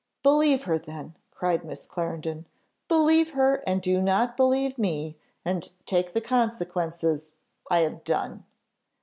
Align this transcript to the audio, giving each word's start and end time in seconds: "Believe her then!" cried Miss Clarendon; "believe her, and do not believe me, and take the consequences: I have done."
"Believe 0.23 0.63
her 0.63 0.79
then!" 0.79 1.15
cried 1.29 1.63
Miss 1.63 1.85
Clarendon; 1.85 2.47
"believe 2.87 3.33
her, 3.33 3.61
and 3.67 3.83
do 3.83 4.01
not 4.01 4.35
believe 4.35 4.79
me, 4.79 5.15
and 5.45 5.69
take 5.85 6.13
the 6.13 6.21
consequences: 6.21 7.29
I 7.69 7.81
have 7.81 8.03
done." 8.03 8.43